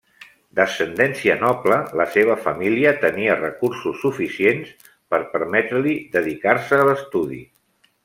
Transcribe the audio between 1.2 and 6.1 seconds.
noble, la seva família tenia recursos suficients per permetre-li